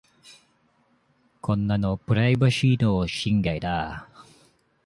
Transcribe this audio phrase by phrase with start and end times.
[1.41, 4.09] こんなのプライバシーの侵害だ。